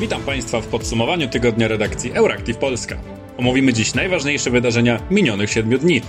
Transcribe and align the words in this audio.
Witam 0.00 0.22
Państwa 0.22 0.60
w 0.60 0.66
podsumowaniu 0.66 1.28
tygodnia 1.28 1.68
redakcji 1.68 2.12
Euractiv 2.12 2.56
Polska. 2.56 2.96
Omówimy 3.38 3.72
dziś 3.72 3.94
najważniejsze 3.94 4.50
wydarzenia 4.50 5.02
minionych 5.10 5.50
siedmiu 5.50 5.78
dni, 5.78 6.02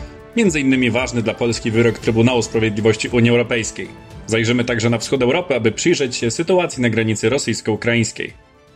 innymi 0.56 0.92
ważny 0.92 1.22
dla 1.22 1.34
Polski 1.34 1.72
wyrok 1.72 2.00
Trybunału 2.00 2.42
Sprawiedliwości 2.42 3.10
Unii 3.10 3.32
Europejskiej. 3.32 3.88
Zajrzymy 4.28 4.66
także 4.66 4.90
na 4.90 4.98
wschód 4.98 5.22
Europy, 5.22 5.56
aby 5.56 5.72
przyjrzeć 5.72 6.16
się 6.16 6.32
sytuacji 6.32 6.82
na 6.82 6.90
granicy 6.90 7.30
rosyjsko-ukraińskiej. 7.30 8.34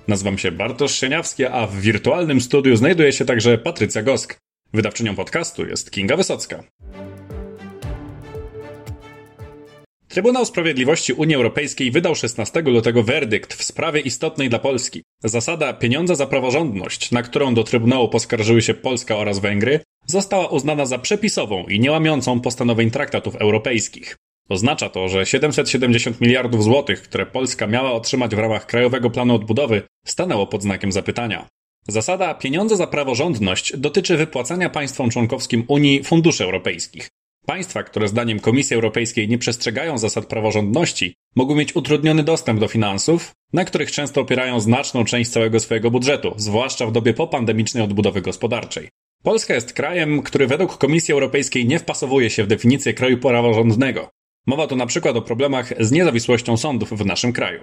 Nazywam 0.07 0.37
się 0.37 0.51
Bartosz 0.51 0.99
Sieniawski, 0.99 1.45
a 1.45 1.67
w 1.67 1.75
wirtualnym 1.75 2.41
studiu 2.41 2.75
znajduje 2.75 3.13
się 3.13 3.25
także 3.25 3.57
Patrycja 3.57 4.03
Gosk. 4.03 4.39
Wydawczynią 4.73 5.15
podcastu 5.15 5.65
jest 5.65 5.91
Kinga 5.91 6.17
Wysocka. 6.17 6.63
Trybunał 10.11 10.45
Sprawiedliwości 10.45 11.13
Unii 11.13 11.35
Europejskiej 11.35 11.91
wydał 11.91 12.15
16 12.15 12.61
lutego 12.61 13.03
werdykt 13.03 13.53
w 13.53 13.63
sprawie 13.63 14.01
istotnej 14.01 14.49
dla 14.49 14.59
Polski. 14.59 15.03
Zasada 15.23 15.73
pieniądze 15.73 16.15
za 16.15 16.27
praworządność, 16.27 17.11
na 17.11 17.23
którą 17.23 17.53
do 17.53 17.63
Trybunału 17.63 18.09
poskarżyły 18.09 18.61
się 18.61 18.73
Polska 18.73 19.17
oraz 19.17 19.39
Węgry, 19.39 19.79
została 20.05 20.47
uznana 20.47 20.85
za 20.85 20.97
przepisową 20.97 21.63
i 21.63 21.79
niełamiącą 21.79 22.41
postanowień 22.41 22.91
traktatów 22.91 23.35
europejskich. 23.35 24.17
Oznacza 24.49 24.89
to, 24.89 25.09
że 25.09 25.25
770 25.25 26.21
miliardów 26.21 26.63
złotych, 26.63 27.01
które 27.01 27.25
Polska 27.25 27.67
miała 27.67 27.91
otrzymać 27.91 28.35
w 28.35 28.39
ramach 28.39 28.65
Krajowego 28.65 29.09
Planu 29.09 29.35
Odbudowy, 29.35 29.81
stanęło 30.05 30.47
pod 30.47 30.63
znakiem 30.63 30.91
zapytania. 30.91 31.47
Zasada 31.87 32.33
pieniądze 32.33 32.77
za 32.77 32.87
praworządność 32.87 33.77
dotyczy 33.77 34.17
wypłacania 34.17 34.69
państwom 34.69 35.09
członkowskim 35.09 35.63
Unii 35.67 36.03
funduszy 36.03 36.43
europejskich. 36.43 37.09
Państwa, 37.45 37.83
które 37.83 38.07
zdaniem 38.07 38.39
Komisji 38.39 38.75
Europejskiej 38.75 39.29
nie 39.29 39.37
przestrzegają 39.37 39.97
zasad 39.97 40.25
praworządności, 40.25 41.15
mogą 41.35 41.55
mieć 41.55 41.75
utrudniony 41.75 42.23
dostęp 42.23 42.59
do 42.59 42.67
finansów, 42.67 43.31
na 43.53 43.65
których 43.65 43.91
często 43.91 44.21
opierają 44.21 44.59
znaczną 44.59 45.05
część 45.05 45.29
całego 45.31 45.59
swojego 45.59 45.91
budżetu, 45.91 46.33
zwłaszcza 46.37 46.85
w 46.85 46.91
dobie 46.91 47.13
popandemicznej 47.13 47.83
odbudowy 47.83 48.21
gospodarczej. 48.21 48.89
Polska 49.23 49.53
jest 49.53 49.73
krajem, 49.73 50.21
który 50.21 50.47
według 50.47 50.77
Komisji 50.77 51.13
Europejskiej 51.13 51.65
nie 51.65 51.79
wpasowuje 51.79 52.29
się 52.29 52.43
w 52.43 52.47
definicję 52.47 52.93
kraju 52.93 53.17
praworządnego. 53.17 54.09
Mowa 54.47 54.67
tu 54.67 54.75
na 54.75 54.85
przykład 54.85 55.15
o 55.15 55.21
problemach 55.21 55.73
z 55.79 55.91
niezawisłością 55.91 56.57
sądów 56.57 56.89
w 56.89 57.05
naszym 57.05 57.33
kraju. 57.33 57.61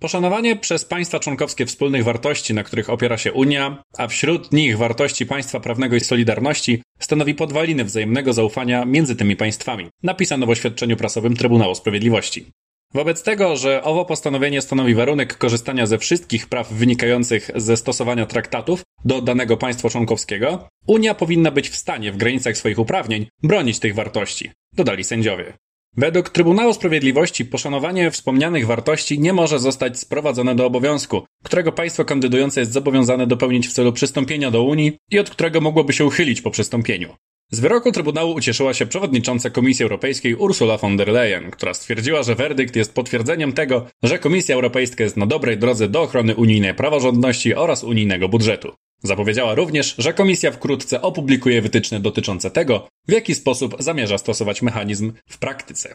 Poszanowanie 0.00 0.56
przez 0.56 0.84
państwa 0.84 1.20
członkowskie 1.20 1.66
wspólnych 1.66 2.04
wartości, 2.04 2.54
na 2.54 2.64
których 2.64 2.90
opiera 2.90 3.18
się 3.18 3.32
Unia, 3.32 3.82
a 3.98 4.08
wśród 4.08 4.52
nich 4.52 4.78
wartości 4.78 5.26
państwa 5.26 5.60
prawnego 5.60 5.96
i 5.96 6.00
solidarności, 6.00 6.82
stanowi 6.98 7.34
podwaliny 7.34 7.84
wzajemnego 7.84 8.32
zaufania 8.32 8.84
między 8.84 9.16
tymi 9.16 9.36
państwami, 9.36 9.88
napisano 10.02 10.46
w 10.46 10.50
oświadczeniu 10.50 10.96
prasowym 10.96 11.36
Trybunału 11.36 11.74
Sprawiedliwości. 11.74 12.46
Wobec 12.94 13.22
tego, 13.22 13.56
że 13.56 13.82
owo 13.82 14.04
postanowienie 14.04 14.62
stanowi 14.62 14.94
warunek 14.94 15.38
korzystania 15.38 15.86
ze 15.86 15.98
wszystkich 15.98 16.48
praw 16.48 16.72
wynikających 16.72 17.50
ze 17.54 17.76
stosowania 17.76 18.26
traktatów 18.26 18.82
do 19.04 19.22
danego 19.22 19.56
państwa 19.56 19.88
członkowskiego, 19.88 20.68
Unia 20.86 21.14
powinna 21.14 21.50
być 21.50 21.68
w 21.68 21.76
stanie 21.76 22.12
w 22.12 22.16
granicach 22.16 22.56
swoich 22.56 22.78
uprawnień 22.78 23.26
bronić 23.42 23.78
tych 23.78 23.94
wartości, 23.94 24.50
dodali 24.72 25.04
sędziowie. 25.04 25.52
Według 25.96 26.30
Trybunału 26.30 26.74
Sprawiedliwości 26.74 27.44
poszanowanie 27.44 28.10
wspomnianych 28.10 28.66
wartości 28.66 29.18
nie 29.18 29.32
może 29.32 29.58
zostać 29.58 29.98
sprowadzone 29.98 30.54
do 30.54 30.66
obowiązku, 30.66 31.22
którego 31.44 31.72
państwo 31.72 32.04
kandydujące 32.04 32.60
jest 32.60 32.72
zobowiązane 32.72 33.26
dopełnić 33.26 33.68
w 33.68 33.72
celu 33.72 33.92
przystąpienia 33.92 34.50
do 34.50 34.62
Unii 34.62 34.96
i 35.10 35.18
od 35.18 35.30
którego 35.30 35.60
mogłoby 35.60 35.92
się 35.92 36.04
uchylić 36.04 36.42
po 36.42 36.50
przystąpieniu. 36.50 37.14
Z 37.52 37.60
wyroku 37.60 37.92
Trybunału 37.92 38.34
ucieszyła 38.34 38.74
się 38.74 38.86
przewodnicząca 38.86 39.50
Komisji 39.50 39.82
Europejskiej 39.82 40.34
Ursula 40.34 40.76
von 40.76 40.96
der 40.96 41.08
Leyen, 41.08 41.50
która 41.50 41.74
stwierdziła, 41.74 42.22
że 42.22 42.34
werdykt 42.34 42.76
jest 42.76 42.94
potwierdzeniem 42.94 43.52
tego, 43.52 43.86
że 44.02 44.18
Komisja 44.18 44.54
Europejska 44.54 45.04
jest 45.04 45.16
na 45.16 45.26
dobrej 45.26 45.58
drodze 45.58 45.88
do 45.88 46.02
ochrony 46.02 46.36
unijnej 46.36 46.74
praworządności 46.74 47.54
oraz 47.54 47.84
unijnego 47.84 48.28
budżetu. 48.28 48.72
Zapowiedziała 49.02 49.54
również, 49.54 49.94
że 49.98 50.14
Komisja 50.14 50.52
wkrótce 50.52 51.02
opublikuje 51.02 51.62
wytyczne 51.62 52.00
dotyczące 52.00 52.50
tego, 52.50 52.88
w 53.08 53.12
jaki 53.12 53.34
sposób 53.34 53.76
zamierza 53.78 54.18
stosować 54.18 54.62
mechanizm 54.62 55.12
w 55.28 55.38
praktyce. 55.38 55.94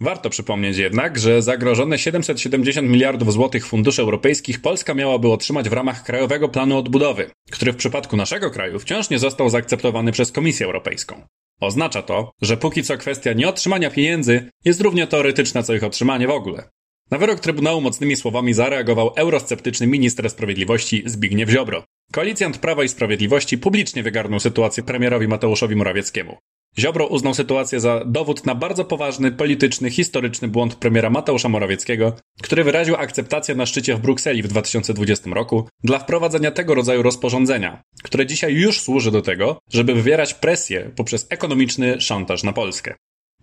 Warto 0.00 0.30
przypomnieć 0.30 0.78
jednak, 0.78 1.18
że 1.18 1.42
zagrożone 1.42 1.98
770 1.98 2.88
miliardów 2.88 3.32
złotych 3.32 3.66
funduszy 3.66 4.02
europejskich 4.02 4.62
Polska 4.62 4.94
miałaby 4.94 5.32
otrzymać 5.32 5.68
w 5.68 5.72
ramach 5.72 6.04
Krajowego 6.04 6.48
Planu 6.48 6.78
Odbudowy, 6.78 7.30
który 7.50 7.72
w 7.72 7.76
przypadku 7.76 8.16
naszego 8.16 8.50
kraju 8.50 8.78
wciąż 8.78 9.10
nie 9.10 9.18
został 9.18 9.48
zaakceptowany 9.48 10.12
przez 10.12 10.32
Komisję 10.32 10.66
Europejską. 10.66 11.22
Oznacza 11.60 12.02
to, 12.02 12.32
że 12.42 12.56
póki 12.56 12.82
co 12.82 12.98
kwestia 12.98 13.32
nieotrzymania 13.32 13.90
pieniędzy 13.90 14.50
jest 14.64 14.80
równie 14.80 15.06
teoretyczna 15.06 15.62
co 15.62 15.74
ich 15.74 15.84
otrzymanie 15.84 16.26
w 16.26 16.30
ogóle. 16.30 16.68
Na 17.10 17.18
wyrok 17.18 17.40
Trybunału 17.40 17.80
mocnymi 17.80 18.16
słowami 18.16 18.54
zareagował 18.54 19.12
eurosceptyczny 19.16 19.86
minister 19.86 20.30
sprawiedliwości 20.30 21.02
Zbigniew 21.06 21.50
Ziobro. 21.50 21.84
Koalicjant 22.12 22.58
Prawa 22.58 22.84
i 22.84 22.88
Sprawiedliwości 22.88 23.58
publicznie 23.58 24.02
wygarnął 24.02 24.40
sytuację 24.40 24.82
premierowi 24.82 25.28
Mateuszowi 25.28 25.76
Morawieckiemu. 25.76 26.36
Ziobro 26.78 27.06
uznał 27.06 27.34
sytuację 27.34 27.80
za 27.80 28.04
dowód 28.04 28.46
na 28.46 28.54
bardzo 28.54 28.84
poważny 28.84 29.32
polityczny, 29.32 29.90
historyczny 29.90 30.48
błąd 30.48 30.74
premiera 30.74 31.10
Mateusza 31.10 31.48
Morawieckiego, 31.48 32.16
który 32.42 32.64
wyraził 32.64 32.96
akceptację 32.96 33.54
na 33.54 33.66
szczycie 33.66 33.94
w 33.94 34.00
Brukseli 34.00 34.42
w 34.42 34.48
2020 34.48 35.30
roku 35.30 35.68
dla 35.84 35.98
wprowadzenia 35.98 36.50
tego 36.50 36.74
rodzaju 36.74 37.02
rozporządzenia, 37.02 37.82
które 38.02 38.26
dzisiaj 38.26 38.54
już 38.54 38.80
służy 38.80 39.10
do 39.10 39.22
tego, 39.22 39.58
żeby 39.70 39.94
wywierać 39.94 40.34
presję 40.34 40.90
poprzez 40.96 41.26
ekonomiczny 41.30 42.00
szantaż 42.00 42.42
na 42.42 42.52
Polskę. 42.52 42.94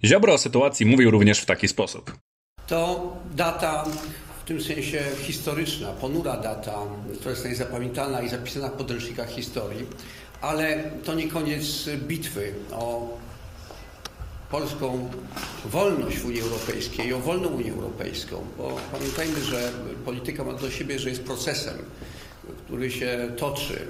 Ziobro 0.04 0.34
o 0.34 0.38
sytuacji 0.38 0.86
mówił 0.86 1.12
również 1.12 1.40
w 1.40 1.46
taki 1.46 1.68
sposób. 1.68 2.16
To 2.68 3.14
data 3.36 3.86
w 4.42 4.44
tym 4.44 4.62
sensie 4.64 5.04
historyczna, 5.24 5.88
ponura 5.88 6.38
data, 6.38 6.78
która 7.20 7.32
jest 7.32 7.58
zapamiętana 7.58 8.22
i 8.22 8.30
zapisana 8.30 8.68
w 8.68 8.72
podręcznikach 8.72 9.30
historii, 9.30 9.86
ale 10.42 10.84
to 11.04 11.14
nie 11.14 11.28
koniec 11.28 11.90
bitwy 12.08 12.54
o 12.72 13.18
polską 14.52 15.10
wolność 15.66 16.18
w 16.18 16.26
Unii 16.26 16.42
Europejskiej 16.42 17.14
o 17.14 17.20
wolną 17.20 17.48
Unię 17.50 17.72
Europejską, 17.72 18.46
bo 18.58 18.78
pamiętajmy, 18.92 19.44
że 19.44 19.72
polityka 20.06 20.44
ma 20.44 20.54
do 20.54 20.72
siebie, 20.72 21.00
że 21.00 21.10
jest 21.10 21.24
procesem, 21.24 21.78
który 22.66 22.92
się 22.92 23.32
toczy, 23.38 23.88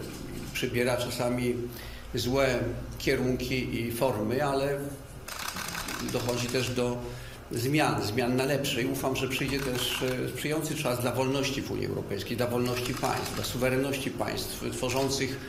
przybiera 0.53 0.97
czasami 0.97 1.55
złe 2.15 2.59
kierunki 2.97 3.81
i 3.81 3.91
formy, 3.91 4.45
ale 4.45 4.79
dochodzi 6.13 6.47
też 6.47 6.69
do 6.69 6.97
zmian, 7.53 8.03
zmian 8.03 8.35
na 8.35 8.45
lepsze 8.45 8.81
i 8.81 8.85
ufam, 8.85 9.15
że 9.15 9.27
przyjdzie 9.27 9.59
też 9.59 10.03
e, 10.03 10.29
sprzyjający 10.29 10.75
czas 10.75 11.01
dla 11.01 11.11
wolności 11.11 11.61
w 11.61 11.71
Unii 11.71 11.85
Europejskiej, 11.85 12.37
dla 12.37 12.47
wolności 12.47 12.93
państw, 12.93 13.35
dla 13.35 13.43
suwerenności 13.43 14.11
państw 14.11 14.63
tworzących 14.71 15.39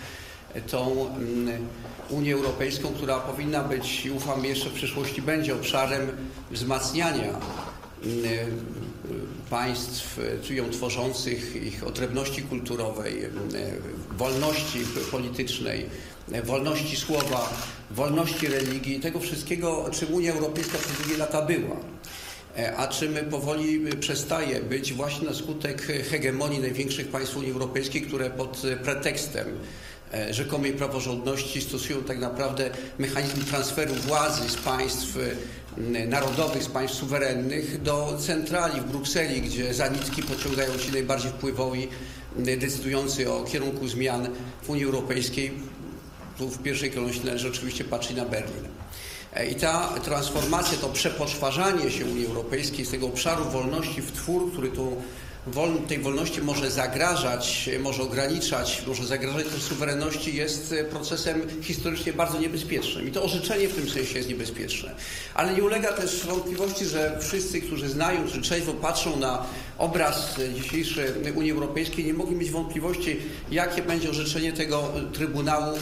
tą 0.71 1.07
mm, 1.15 1.69
Unię 2.11 2.35
Europejską, 2.35 2.89
która 2.89 3.21
powinna 3.21 3.65
być 3.65 4.07
i 4.07 4.11
ufam 4.11 4.45
jeszcze 4.45 4.71
w 4.71 4.73
przyszłości 4.73 5.23
będzie 5.23 5.55
obszarem 5.55 6.09
wzmacniania 6.51 7.39
państw, 9.51 10.21
ją 10.51 10.71
tworzących, 10.71 11.57
ich 11.57 11.87
odrębności 11.87 12.43
kulturowej, 12.43 13.23
wolności 14.19 14.79
politycznej, 15.11 15.87
wolności 16.45 16.97
słowa, 16.97 17.67
wolności 17.91 18.47
religii, 18.47 19.01
tego 19.01 19.21
wszystkiego, 19.21 19.91
czym 19.93 20.15
Unia 20.15 20.33
Europejska 20.33 20.79
przez 20.79 20.93
długie 20.93 21.17
lata 21.17 21.43
była. 21.43 21.77
E, 22.59 22.77
a 22.77 22.89
czym 22.89 23.15
powoli 23.31 23.81
przestaje 24.01 24.61
być 24.61 24.93
właśnie 24.93 25.29
na 25.29 25.35
skutek 25.35 25.83
hegemonii 26.11 26.61
największych 26.61 27.09
państw 27.09 27.37
Unii 27.37 27.53
Europejskiej, 27.53 28.03
które 28.03 28.31
pod 28.31 28.63
pretekstem 28.85 29.47
e, 30.15 30.35
rzekomej 30.35 30.73
praworządności 30.73 31.61
stosują 31.61 32.03
tak 32.03 32.19
naprawdę 32.19 32.71
mechanizm 32.99 33.45
transferu 33.45 33.95
władzy 33.95 34.49
z 34.49 34.57
państw 34.57 35.19
narodowych, 36.09 36.63
z 36.63 36.69
państw 36.69 36.97
suwerennych 36.97 37.83
do 37.83 38.19
centrali 38.21 38.81
w 38.81 38.85
Brukseli, 38.85 39.43
gdzie 39.43 39.75
za 39.75 39.89
nitki 39.89 40.23
pociągają 40.23 40.79
ci 40.79 40.93
najbardziej 40.93 41.31
wpływowi 41.31 41.89
decydujący 42.37 43.33
o 43.33 43.45
kierunku 43.45 43.89
zmian 43.89 44.29
w 44.63 44.71
Unii 44.71 44.85
Europejskiej. 44.85 45.53
Tu 46.39 46.49
w 46.49 46.63
pierwszej 46.63 46.91
kolejności 46.91 47.27
należy 47.27 47.49
oczywiście 47.49 47.85
patrzeć 47.85 48.17
na 48.17 48.25
Berlin. 48.25 48.82
E, 49.35 49.47
I 49.47 49.55
ta 49.55 49.89
transformacja, 50.05 50.79
to 50.79 50.89
przepoczwarzanie 50.89 51.91
się 51.91 52.05
Unii 52.05 52.27
Europejskiej 52.27 52.85
z 52.85 52.91
tego 52.91 53.07
obszaru 53.07 53.45
wolności 53.45 54.03
w 54.03 54.13
twór, 54.13 54.53
który 54.53 54.69
tu 54.69 54.97
tej 55.89 55.99
wolności 55.99 56.43
może 56.43 56.71
zagrażać, 56.71 57.71
może 57.81 58.03
ograniczać, 58.03 58.83
może 58.87 59.07
zagrażać 59.07 59.47
też 59.47 59.63
suwerenności, 59.63 60.37
jest 60.37 60.73
e, 60.73 60.85
procesem 60.85 61.43
historycznie 61.63 62.13
bardzo 62.13 62.41
niebezpiecznym. 62.41 63.09
I 63.09 63.13
to 63.13 63.23
orzeczenie 63.23 63.69
w 63.69 63.75
tym 63.75 63.91
sensie 63.91 64.17
jest 64.19 64.29
niebezpieczne. 64.29 64.95
Ale 65.35 65.55
nie 65.55 65.63
ulega 65.63 65.93
też 65.93 66.27
wątpliwości, 66.27 66.87
że 66.87 67.19
wszyscy, 67.21 67.61
którzy 67.61 67.89
znają, 67.89 68.29
czy 68.29 68.41
trzeźwo 68.41 68.73
patrzą 68.73 69.17
na 69.17 69.47
obraz 69.79 70.37
dzisiejszy 70.55 71.15
Unii 71.35 71.53
Europejskiej, 71.53 72.05
nie 72.05 72.15
mogli 72.15 72.37
mieć 72.37 72.51
wątpliwości, 72.51 73.17
jakie 73.51 73.83
będzie 73.83 74.11
orzeczenie 74.11 74.53
tego 74.53 74.93
Trybunału 75.13 75.79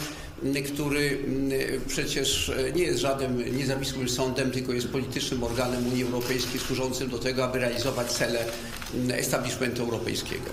który 0.65 1.17
mm, 1.27 1.51
przecież 1.87 2.51
nie 2.75 2.83
jest 2.83 2.99
żadnym 2.99 3.57
niezawisłym 3.57 4.09
sądem, 4.09 4.51
tylko 4.51 4.73
jest 4.73 4.91
politycznym 4.91 5.43
organem 5.43 5.87
Unii 5.87 6.03
Europejskiej 6.03 6.59
służącym 6.59 7.09
do 7.09 7.19
tego, 7.19 7.45
aby 7.45 7.59
realizować 7.59 8.11
cele 8.11 8.45
mm, 8.93 9.19
establishmentu 9.19 9.83
europejskiego. 9.83 10.45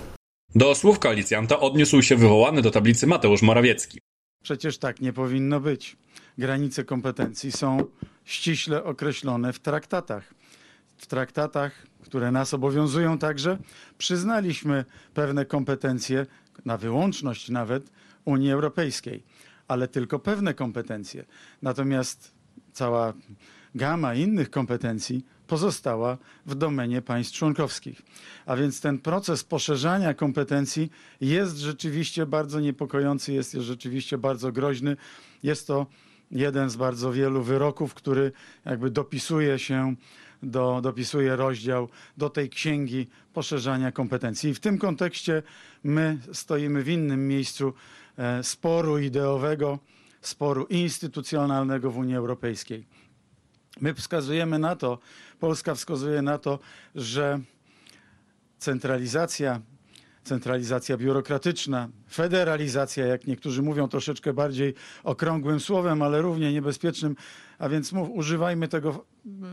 Do 0.55 0.75
słów 0.75 0.99
koalicjanta 0.99 1.59
odniósł 1.59 2.01
się 2.01 2.15
wywołany 2.15 2.61
do 2.61 2.71
tablicy 2.71 3.07
Mateusz 3.07 3.41
Morawiecki. 3.41 3.99
Przecież 4.43 4.77
tak 4.77 5.01
nie 5.01 5.13
powinno 5.13 5.59
być. 5.59 5.97
Granice 6.37 6.83
kompetencji 6.83 7.51
są 7.51 7.83
ściśle 8.25 8.83
określone 8.83 9.53
w 9.53 9.59
traktatach. 9.59 10.33
W 10.97 11.07
traktatach, 11.07 11.87
które 12.03 12.31
nas 12.31 12.53
obowiązują 12.53 13.17
także, 13.17 13.57
przyznaliśmy 13.97 14.85
pewne 15.13 15.45
kompetencje, 15.45 16.25
na 16.65 16.77
wyłączność 16.77 17.49
nawet 17.49 17.91
Unii 18.25 18.51
Europejskiej, 18.51 19.23
ale 19.69 19.87
tylko 19.87 20.19
pewne 20.19 20.53
kompetencje. 20.53 21.25
Natomiast 21.61 22.31
cała 22.73 23.13
gama 23.75 24.15
innych 24.15 24.49
kompetencji 24.49 25.25
pozostała 25.47 26.17
w 26.45 26.55
domenie 26.55 27.01
państw 27.01 27.33
członkowskich. 27.33 28.01
A 28.45 28.55
więc 28.55 28.81
ten 28.81 28.99
proces 28.99 29.43
poszerzania 29.43 30.13
kompetencji 30.13 30.91
jest 31.21 31.57
rzeczywiście 31.57 32.25
bardzo 32.25 32.59
niepokojący, 32.59 33.33
jest 33.33 33.51
rzeczywiście 33.53 34.17
bardzo 34.17 34.51
groźny. 34.51 34.97
Jest 35.43 35.67
to 35.67 35.85
jeden 36.31 36.69
z 36.69 36.75
bardzo 36.75 37.11
wielu 37.11 37.43
wyroków, 37.43 37.93
który 37.93 38.31
jakby 38.65 38.89
dopisuje 38.89 39.59
się 39.59 39.95
do, 40.43 40.79
dopisuje 40.83 41.35
rozdział 41.35 41.89
do 42.17 42.29
tej 42.29 42.49
księgi 42.49 43.07
poszerzania 43.33 43.91
kompetencji. 43.91 44.49
I 44.49 44.53
w 44.53 44.59
tym 44.59 44.77
kontekście 44.77 45.43
my 45.83 46.17
stoimy 46.33 46.83
w 46.83 46.89
innym 46.89 47.27
miejscu 47.27 47.73
sporu 48.41 48.99
ideowego, 48.99 49.79
sporu 50.21 50.65
instytucjonalnego 50.65 51.91
w 51.91 51.97
Unii 51.97 52.15
Europejskiej. 52.15 52.85
My 53.81 53.93
wskazujemy 53.93 54.59
na 54.59 54.75
to, 54.75 54.99
Polska 55.39 55.75
wskazuje 55.75 56.21
na 56.21 56.37
to, 56.37 56.59
że 56.95 57.39
centralizacja, 58.57 59.61
centralizacja 60.23 60.97
biurokratyczna, 60.97 61.89
federalizacja, 62.11 63.05
jak 63.05 63.27
niektórzy 63.27 63.61
mówią 63.61 63.87
troszeczkę 63.87 64.33
bardziej 64.33 64.73
okrągłym 65.03 65.59
słowem, 65.59 66.01
ale 66.01 66.21
równie 66.21 66.53
niebezpiecznym, 66.53 67.15
a 67.59 67.69
więc 67.69 67.91
mów, 67.91 68.09
używajmy 68.09 68.67
tego 68.67 69.05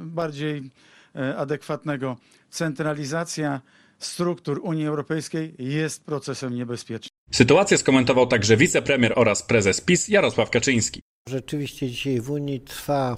bardziej 0.03 0.71
e, 1.17 1.37
adekwatnego. 1.37 2.17
Centralizacja 2.51 3.61
struktur 3.99 4.61
Unii 4.63 4.87
Europejskiej 4.87 5.55
jest 5.59 6.05
procesem 6.05 6.55
niebezpiecznym. 6.55 7.16
Sytuację 7.31 7.79
skomentował 7.79 8.27
także 8.27 8.57
wicepremier 8.57 9.13
oraz 9.17 9.43
prezes 9.43 9.81
PiS 9.81 10.09
Jarosław 10.09 10.51
Kaczyński. 10.51 11.03
Rzeczywiście 11.29 11.91
dzisiaj 11.91 12.21
w 12.21 12.31
Unii 12.31 12.61
trwa 12.61 13.17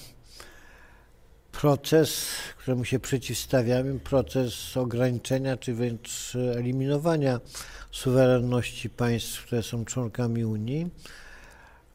proces, 1.52 2.26
któremu 2.58 2.84
się 2.84 2.99
przeciwstawiamy, 2.99 3.99
proces 3.99 4.76
ograniczenia 4.76 5.56
czy 5.56 5.75
wręcz 5.75 6.37
eliminowania 6.56 7.40
suwerenności 7.90 8.90
państw, 8.90 9.46
które 9.46 9.62
są 9.62 9.84
członkami 9.84 10.44
Unii, 10.44 10.90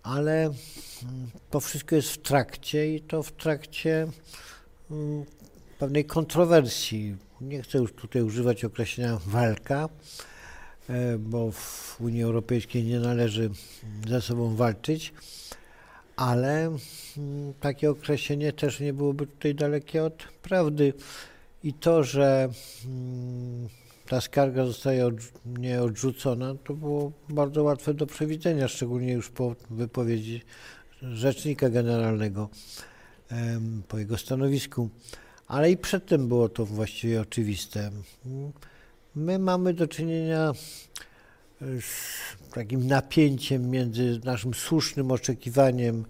ale 0.03 0.43
mm, 0.43 0.53
to 1.49 1.59
wszystko 1.59 1.95
jest 1.95 2.09
w 2.09 2.17
trakcie 2.17 2.95
i 2.95 3.01
to 3.01 3.23
w 3.23 3.31
trakcie 3.31 4.07
mm, 4.91 5.25
pewnej 5.79 6.05
kontrowersji. 6.05 7.15
Nie 7.41 7.61
chcę 7.61 7.77
już 7.77 7.93
tutaj 7.93 8.21
używać 8.21 8.65
określenia 8.65 9.19
walka, 9.25 9.89
bo 11.19 11.51
w 11.51 11.97
Unii 12.01 12.23
Europejskiej 12.23 12.83
nie 12.83 12.99
należy 12.99 13.49
ze 14.07 14.21
sobą 14.21 14.55
walczyć 14.55 15.13
ale 16.15 16.77
mm, 17.17 17.53
takie 17.59 17.89
określenie 17.89 18.53
też 18.53 18.79
nie 18.79 18.93
byłoby 18.93 19.27
tutaj 19.27 19.55
dalekie 19.55 20.03
od 20.03 20.23
prawdy. 20.41 20.93
I 21.63 21.73
to, 21.73 22.03
że 22.03 22.49
mm, 22.85 23.69
ta 24.07 24.21
skarga 24.21 24.65
zostaje 24.65 25.11
nie 25.45 25.81
odrzucona, 25.81 26.55
to 26.63 26.73
było 26.73 27.11
bardzo 27.29 27.63
łatwe 27.63 27.93
do 27.93 28.05
przewidzenia, 28.05 28.67
szczególnie 28.67 29.13
już 29.13 29.29
po 29.29 29.55
wypowiedzi 29.69 30.41
rzecznika 31.01 31.69
generalnego, 31.69 32.49
po 33.87 33.97
jego 33.97 34.17
stanowisku. 34.17 34.89
Ale 35.47 35.71
i 35.71 35.77
przedtem 35.77 36.27
było 36.27 36.49
to 36.49 36.65
właściwie 36.65 37.21
oczywiste. 37.21 37.91
My 39.15 39.39
mamy 39.39 39.73
do 39.73 39.87
czynienia 39.87 40.53
z 41.61 42.53
takim 42.53 42.87
napięciem 42.87 43.69
między 43.69 44.19
naszym 44.23 44.53
słusznym 44.53 45.11
oczekiwaniem 45.11 46.05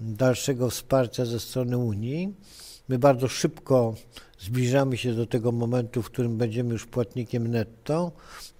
dalszego 0.00 0.70
wsparcia 0.70 1.24
ze 1.24 1.40
strony 1.40 1.78
Unii. 1.78 2.34
My 2.88 2.98
bardzo 2.98 3.28
szybko 3.28 3.94
zbliżamy 4.38 4.96
się 4.96 5.14
do 5.14 5.26
tego 5.26 5.52
momentu, 5.52 6.02
w 6.02 6.06
którym 6.06 6.38
będziemy 6.38 6.72
już 6.72 6.86
płatnikiem 6.86 7.48
netto, 7.48 8.12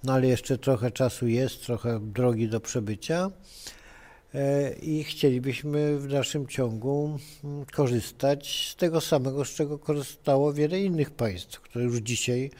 no 0.03 0.13
ale 0.13 0.27
jeszcze 0.27 0.57
trochę 0.57 0.91
czasu 0.91 1.27
jest, 1.27 1.65
trochę 1.65 1.99
drogi 1.99 2.49
do 2.49 2.59
przebycia 2.59 3.31
e, 4.33 4.73
i 4.73 5.03
chcielibyśmy 5.03 5.99
w 5.99 6.07
dalszym 6.07 6.47
ciągu 6.47 7.19
mm, 7.43 7.65
korzystać 7.65 8.69
z 8.71 8.75
tego 8.75 9.01
samego, 9.01 9.45
z 9.45 9.49
czego 9.49 9.79
korzystało 9.79 10.53
wiele 10.53 10.81
innych 10.81 11.11
państw, 11.11 11.59
które 11.59 11.85
już 11.85 11.97
dzisiaj 11.97 12.51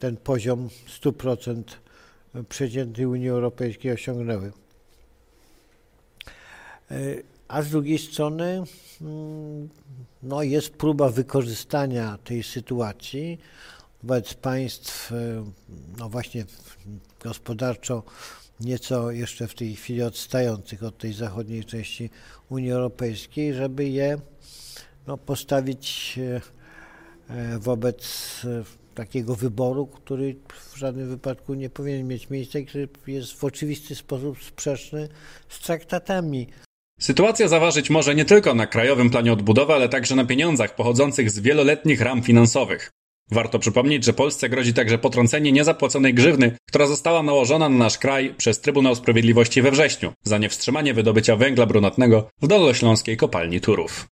ten 0.00 0.16
poziom 0.16 0.68
100% 1.02 1.62
przeciętnej 2.48 3.06
Unii 3.06 3.28
Europejskiej 3.28 3.92
osiągnęły. 3.92 4.52
E, 6.90 6.96
a 7.48 7.62
z 7.62 7.70
drugiej 7.70 7.98
strony 7.98 8.62
mm, 9.00 9.68
no, 10.22 10.42
jest 10.42 10.70
próba 10.70 11.08
wykorzystania 11.08 12.18
tej 12.24 12.42
sytuacji 12.42 13.38
wobec 14.02 14.34
państw, 14.34 15.12
e, 15.12 15.16
no 15.98 16.08
właśnie 16.08 16.44
gospodarczo 17.22 18.02
nieco 18.60 19.10
jeszcze 19.10 19.48
w 19.48 19.54
tej 19.54 19.76
chwili 19.76 20.02
odstających 20.02 20.82
od 20.82 20.98
tej 20.98 21.12
zachodniej 21.12 21.64
części 21.64 22.10
Unii 22.48 22.72
Europejskiej, 22.72 23.54
żeby 23.54 23.88
je 23.88 24.18
no, 25.06 25.16
postawić 25.16 26.18
e, 27.28 27.58
wobec 27.58 28.06
takiego 29.00 29.34
wyboru, 29.34 29.86
który 29.86 30.36
w 30.72 30.76
żadnym 30.76 31.08
wypadku 31.08 31.54
nie 31.54 31.70
powinien 31.70 32.08
mieć 32.08 32.30
miejsca 32.30 32.58
i 32.58 32.66
który 32.66 32.88
jest 33.06 33.32
w 33.32 33.44
oczywisty 33.44 33.94
sposób 33.94 34.42
sprzeczny 34.42 35.08
z 35.48 35.60
traktatami. 35.60 36.46
Sytuacja 37.00 37.48
zaważyć 37.48 37.90
może 37.90 38.14
nie 38.14 38.24
tylko 38.24 38.54
na 38.54 38.66
krajowym 38.66 39.10
planie 39.10 39.32
odbudowy, 39.32 39.72
ale 39.72 39.88
także 39.88 40.14
na 40.16 40.24
pieniądzach 40.24 40.74
pochodzących 40.74 41.30
z 41.30 41.40
wieloletnich 41.40 42.00
ram 42.00 42.22
finansowych. 42.22 42.90
Warto 43.30 43.58
przypomnieć, 43.58 44.04
że 44.04 44.12
Polsce 44.12 44.48
grozi 44.48 44.74
także 44.74 44.98
potrącenie 44.98 45.52
niezapłaconej 45.52 46.14
grzywny, 46.14 46.56
która 46.68 46.86
została 46.86 47.22
nałożona 47.22 47.68
na 47.68 47.78
nasz 47.78 47.98
kraj 47.98 48.34
przez 48.34 48.60
Trybunał 48.60 48.94
Sprawiedliwości 48.94 49.62
we 49.62 49.70
wrześniu 49.70 50.12
za 50.22 50.38
niewstrzymanie 50.38 50.94
wydobycia 50.94 51.36
węgla 51.36 51.66
brunatnego 51.66 52.28
w 52.42 52.46
Dolnośląskiej 52.46 53.16
kopalni 53.16 53.60
Turów. 53.60 54.06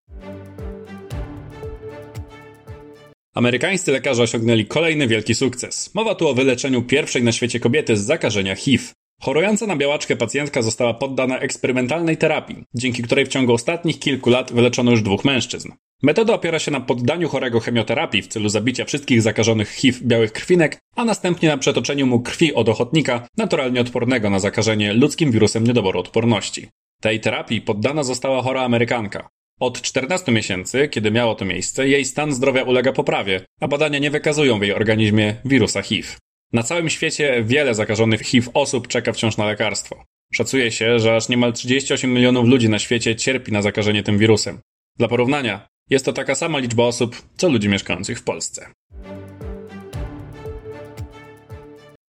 Amerykańscy 3.39 3.93
lekarze 3.93 4.23
osiągnęli 4.23 4.67
kolejny 4.67 5.09
wielki 5.09 5.35
sukces. 5.35 5.95
Mowa 5.95 6.15
tu 6.15 6.29
o 6.29 6.35
wyleczeniu 6.35 6.83
pierwszej 6.83 7.23
na 7.23 7.33
świecie 7.33 7.61
kobiety 7.61 7.97
z 7.97 8.01
zakażenia 8.01 8.55
HIV. 8.55 8.85
Chorująca 9.21 9.67
na 9.67 9.77
białaczkę 9.77 10.17
pacjentka 10.17 10.63
została 10.63 10.95
poddana 10.95 11.39
eksperymentalnej 11.39 12.17
terapii, 12.17 12.65
dzięki 12.75 13.03
której 13.03 13.27
w 13.27 13.29
ciągu 13.29 13.53
ostatnich 13.53 13.99
kilku 13.99 14.31
lat 14.31 14.53
wyleczono 14.53 14.91
już 14.91 15.03
dwóch 15.03 15.25
mężczyzn. 15.25 15.73
Metoda 16.03 16.35
opiera 16.35 16.59
się 16.59 16.71
na 16.71 16.81
poddaniu 16.81 17.29
chorego 17.29 17.61
chemioterapii 17.61 18.23
w 18.23 18.27
celu 18.27 18.49
zabicia 18.49 18.85
wszystkich 18.85 19.23
zakażonych 19.23 19.69
HIV 19.71 19.99
białych 20.03 20.33
krwinek, 20.33 20.79
a 20.97 21.05
następnie 21.05 21.49
na 21.49 21.59
przetoczeniu 21.59 22.07
mu 22.07 22.21
krwi 22.21 22.55
od 22.55 22.69
ochotnika 22.69 23.29
naturalnie 23.37 23.81
odpornego 23.81 24.31
na 24.31 24.39
zakażenie 24.39 24.93
ludzkim 24.93 25.33
wirusem 25.33 25.65
niedoboru 25.65 26.01
odporności. 26.01 26.69
Tej 27.01 27.21
terapii 27.21 27.61
poddana 27.61 28.03
została 28.03 28.43
chora 28.43 28.63
Amerykanka. 28.63 29.29
Od 29.61 29.83
14 29.83 30.33
miesięcy, 30.33 30.89
kiedy 30.89 31.11
miało 31.11 31.35
to 31.35 31.45
miejsce, 31.45 31.89
jej 31.89 32.05
stan 32.05 32.33
zdrowia 32.33 32.63
ulega 32.63 32.93
poprawie, 32.93 33.41
a 33.61 33.69
badania 33.69 33.99
nie 33.99 34.11
wykazują 34.11 34.59
w 34.59 34.63
jej 34.63 34.73
organizmie 34.73 35.35
wirusa 35.45 35.83
HIV. 35.83 36.09
Na 36.53 36.63
całym 36.63 36.91
świecie 36.91 37.43
wiele 37.45 37.75
zakażonych 37.75 38.21
HIV 38.21 38.51
osób 38.55 38.89
czeka 38.89 39.13
wciąż 39.13 39.37
na 39.37 39.47
lekarstwo. 39.47 40.05
Szacuje 40.33 40.71
się, 40.71 40.99
że 40.99 41.17
aż 41.17 41.29
niemal 41.29 41.53
38 41.53 42.13
milionów 42.13 42.47
ludzi 42.47 42.69
na 42.69 42.79
świecie 42.79 43.17
cierpi 43.17 43.53
na 43.53 43.63
zakażenie 43.63 44.03
tym 44.03 44.19
wirusem. 44.19 44.59
Dla 44.97 45.09
porównania, 45.09 45.69
jest 45.91 46.05
to 46.05 46.13
taka 46.13 46.35
sama 46.35 46.59
liczba 46.59 46.85
osób, 46.85 47.23
co 47.37 47.49
ludzi 47.49 47.69
mieszkających 47.69 48.19
w 48.19 48.23
Polsce. 48.23 48.71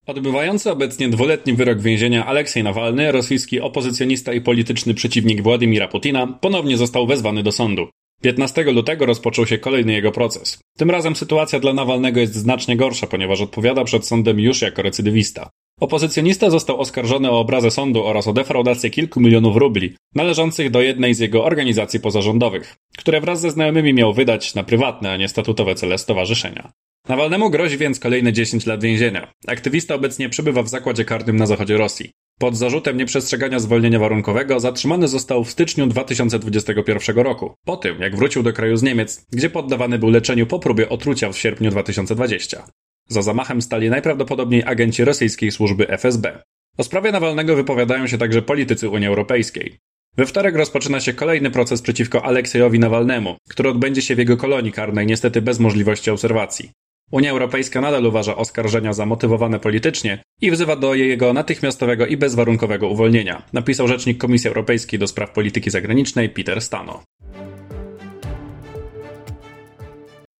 Odbywający 0.10 0.72
obecnie 0.72 1.10
dwuletni 1.10 1.54
wyrok 1.54 1.82
więzienia 1.82 2.26
Aleksiej 2.26 2.64
Nawalny, 2.64 3.12
rosyjski 3.12 3.62
opozycjonista 3.62 4.34
i 4.34 4.42
polityczny 4.42 4.94
przeciwnik 4.94 5.42
Władimira 5.42 5.88
Putina, 5.88 6.28
ponownie 6.28 6.78
został 6.78 7.08
wezwany 7.08 7.44
do 7.44 7.52
sądu. 7.52 7.88
15 8.22 8.64
lutego 8.64 9.06
rozpoczął 9.06 9.48
się 9.48 9.58
kolejny 9.58 9.94
jego 9.94 10.12
proces. 10.12 10.60
Tym 10.78 10.92
razem 10.92 11.16
sytuacja 11.16 11.60
dla 11.60 11.74
Nawalnego 11.74 12.20
jest 12.20 12.36
znacznie 12.36 12.78
gorsza, 12.78 13.08
ponieważ 13.08 13.42
odpowiada 13.42 13.84
przed 13.84 14.08
sądem 14.08 14.40
już 14.40 14.62
jako 14.62 14.82
recydywista. 14.82 15.50
Opozycjonista 15.80 16.50
został 16.50 16.80
oskarżony 16.80 17.32
o 17.32 17.40
obrazę 17.40 17.72
sądu 17.72 18.06
oraz 18.06 18.28
o 18.28 18.34
defraudację 18.34 18.90
kilku 18.90 19.20
milionów 19.22 19.58
rubli, 19.58 19.96
należących 20.16 20.72
do 20.72 20.82
jednej 20.82 21.14
z 21.14 21.20
jego 21.20 21.46
organizacji 21.46 22.00
pozarządowych, 22.00 22.76
które 22.98 23.22
wraz 23.22 23.42
ze 23.42 23.52
znajomymi 23.52 23.94
miał 23.94 24.14
wydać 24.14 24.56
na 24.56 24.64
prywatne, 24.64 25.12
a 25.12 25.18
nie 25.18 25.28
statutowe 25.28 25.76
cele 25.76 25.98
stowarzyszenia. 25.98 26.72
Nawalnemu 27.08 27.50
grozi 27.50 27.78
więc 27.78 28.00
kolejne 28.00 28.34
10 28.34 28.66
lat 28.66 28.84
więzienia. 28.84 29.34
Aktywista 29.48 29.96
obecnie 29.96 30.30
przebywa 30.30 30.64
w 30.64 30.70
zakładzie 30.70 31.06
karnym 31.06 31.38
na 31.38 31.46
zachodzie 31.46 31.78
Rosji. 31.78 32.12
Pod 32.40 32.58
zarzutem 32.58 32.98
nieprzestrzegania 32.98 33.60
zwolnienia 33.60 34.00
warunkowego 34.00 34.60
zatrzymany 34.60 35.08
został 35.08 35.44
w 35.44 35.52
styczniu 35.52 35.88
2021 35.88 37.18
roku, 37.18 37.54
po 37.66 37.78
tym 37.78 38.02
jak 38.02 38.16
wrócił 38.16 38.44
do 38.44 38.54
kraju 38.54 38.78
z 38.78 38.84
Niemiec, 38.84 39.26
gdzie 39.32 39.50
poddawany 39.50 40.00
był 40.00 40.10
leczeniu 40.10 40.48
po 40.48 40.60
próbie 40.60 40.90
otrucia 40.90 41.32
w 41.32 41.38
sierpniu 41.38 41.72
2020. 41.72 42.68
Za 43.08 43.22
zamachem 43.22 43.62
stali 43.62 43.90
najprawdopodobniej 43.90 44.64
agenci 44.66 45.06
rosyjskiej 45.06 45.52
służby 45.52 45.88
FSB. 45.88 46.44
O 46.78 46.84
sprawie 46.84 47.12
Nawalnego 47.12 47.56
wypowiadają 47.56 48.08
się 48.08 48.18
także 48.18 48.42
politycy 48.42 48.90
Unii 48.90 49.08
Europejskiej. 49.08 49.78
We 50.18 50.26
wtorek 50.26 50.56
rozpoczyna 50.56 51.00
się 51.00 51.14
kolejny 51.14 51.52
proces 51.52 51.82
przeciwko 51.82 52.26
Aleksiejowi 52.26 52.80
Nawalnemu, 52.80 53.38
który 53.50 53.70
odbędzie 53.70 54.02
się 54.02 54.16
w 54.16 54.20
jego 54.20 54.38
kolonii 54.38 54.72
karnej 54.72 55.06
niestety 55.06 55.42
bez 55.42 55.60
możliwości 55.60 56.12
obserwacji. 56.12 56.72
Unia 57.12 57.32
Europejska 57.32 57.82
nadal 57.82 58.06
uważa 58.06 58.36
oskarżenia 58.36 58.94
za 58.94 59.06
motywowane 59.06 59.60
politycznie 59.60 60.24
i 60.42 60.52
wzywa 60.52 60.76
do 60.76 60.94
jego 60.94 61.34
natychmiastowego 61.34 62.06
i 62.06 62.18
bezwarunkowego 62.18 62.88
uwolnienia, 62.88 63.44
napisał 63.54 63.88
rzecznik 63.88 64.18
Komisji 64.18 64.48
Europejskiej 64.48 65.00
do 65.00 65.08
spraw 65.08 65.32
polityki 65.32 65.70
zagranicznej 65.70 66.30
Peter 66.30 66.62
Stano. 66.62 67.04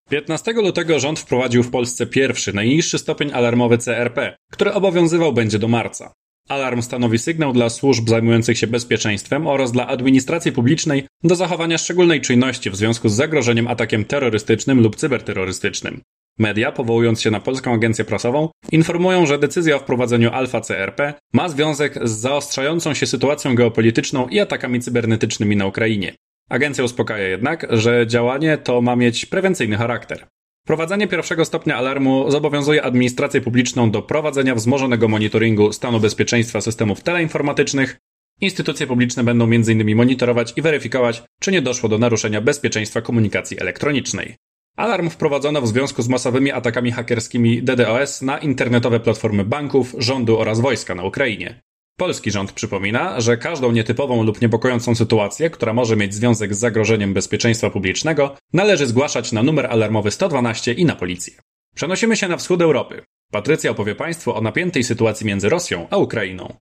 15 0.10 0.54
lutego 0.54 1.00
rząd 1.00 1.20
wprowadził 1.20 1.64
w 1.64 1.72
Polsce 1.72 2.06
pierwszy, 2.06 2.54
najniższy 2.54 3.00
stopień 3.00 3.34
alarmowy 3.34 3.78
CRP, 3.78 4.36
który 4.52 4.74
obowiązywał 4.74 5.34
będzie 5.34 5.60
do 5.60 5.68
marca. 5.68 6.14
Alarm 6.50 6.82
stanowi 6.82 7.18
sygnał 7.18 7.54
dla 7.54 7.70
służb 7.70 8.10
zajmujących 8.10 8.58
się 8.58 8.68
bezpieczeństwem 8.68 9.48
oraz 9.48 9.72
dla 9.72 9.88
administracji 9.88 10.52
publicznej 10.52 11.08
do 11.24 11.36
zachowania 11.36 11.78
szczególnej 11.78 12.22
czujności 12.22 12.70
w 12.70 12.76
związku 12.76 13.10
z 13.10 13.14
zagrożeniem 13.14 13.68
atakiem 13.68 14.06
terrorystycznym 14.06 14.82
lub 14.82 14.96
cyberterrorystycznym. 14.96 16.02
Media, 16.40 16.72
powołując 16.72 17.22
się 17.22 17.32
na 17.32 17.40
Polską 17.40 17.74
Agencję 17.74 18.06
Prasową, 18.06 18.50
informują, 18.72 19.26
że 19.26 19.40
decyzja 19.40 19.76
o 19.76 19.80
wprowadzeniu 19.80 20.30
Alfa 20.32 20.62
CRP 20.62 21.14
ma 21.34 21.50
związek 21.50 22.08
z 22.08 22.12
zaostrzającą 22.12 22.94
się 22.94 23.06
sytuacją 23.06 23.56
geopolityczną 23.56 24.28
i 24.28 24.40
atakami 24.40 24.80
cybernetycznymi 24.80 25.56
na 25.56 25.66
Ukrainie. 25.66 26.14
Agencja 26.50 26.84
uspokaja 26.84 27.28
jednak, 27.28 27.68
że 27.70 28.08
działanie 28.08 28.58
to 28.58 28.82
ma 28.82 28.96
mieć 28.96 29.26
prewencyjny 29.26 29.78
charakter. 29.78 30.28
Wprowadzenie 30.64 31.08
pierwszego 31.08 31.46
stopnia 31.46 31.78
alarmu 31.78 32.32
zobowiązuje 32.32 32.84
administrację 32.84 33.42
publiczną 33.42 33.92
do 33.92 34.02
prowadzenia 34.02 34.56
wzmożonego 34.56 35.08
monitoringu 35.08 35.74
stanu 35.74 36.00
bezpieczeństwa 36.00 36.62
systemów 36.62 37.04
teleinformatycznych. 37.04 37.98
Instytucje 38.42 38.88
publiczne 38.88 39.24
będą 39.24 39.46
m.in. 39.46 39.96
monitorować 39.96 40.54
i 40.56 40.62
weryfikować, 40.62 41.24
czy 41.40 41.52
nie 41.52 41.62
doszło 41.62 41.90
do 41.90 41.98
naruszenia 41.98 42.42
bezpieczeństwa 42.42 43.02
komunikacji 43.02 43.60
elektronicznej. 43.60 44.36
Alarm 44.80 45.10
wprowadzono 45.10 45.62
w 45.62 45.68
związku 45.68 46.02
z 46.02 46.10
masowymi 46.10 46.52
atakami 46.52 46.92
hakerskimi 46.92 47.64
DDoS 47.64 48.22
na 48.22 48.38
internetowe 48.38 49.00
platformy 49.00 49.46
banków, 49.46 49.96
rządu 49.98 50.40
oraz 50.40 50.60
wojska 50.60 50.96
na 50.96 51.04
Ukrainie. 51.04 51.62
Polski 51.98 52.32
rząd 52.32 52.52
przypomina, 52.52 53.22
że 53.22 53.38
każdą 53.38 53.72
nietypową 53.72 54.24
lub 54.24 54.42
niepokojącą 54.42 54.96
sytuację, 54.96 55.50
która 55.50 55.74
może 55.74 55.96
mieć 55.96 56.14
związek 56.14 56.56
z 56.56 56.60
zagrożeniem 56.60 57.14
bezpieczeństwa 57.14 57.70
publicznego, 57.70 58.36
należy 58.54 58.88
zgłaszać 58.88 59.32
na 59.32 59.44
numer 59.44 59.66
alarmowy 59.66 60.12
112 60.12 60.74
i 60.74 60.86
na 60.86 60.96
policję. 60.96 61.34
Przenosimy 61.76 62.18
się 62.18 62.28
na 62.28 62.38
wschód 62.38 62.62
Europy. 62.62 63.02
Patrycja 63.32 63.72
opowie 63.72 63.96
Państwu 63.96 64.34
o 64.34 64.42
napiętej 64.42 64.84
sytuacji 64.84 65.26
między 65.26 65.50
Rosją 65.50 65.88
a 65.90 65.98
Ukrainą. 65.98 66.54